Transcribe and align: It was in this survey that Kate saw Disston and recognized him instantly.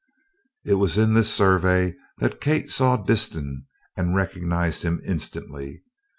It 0.65 0.73
was 0.81 0.97
in 0.97 1.13
this 1.13 1.31
survey 1.31 1.95
that 2.17 2.41
Kate 2.41 2.71
saw 2.71 2.97
Disston 2.97 3.67
and 3.95 4.15
recognized 4.15 4.81
him 4.81 4.99
instantly. 5.05 5.83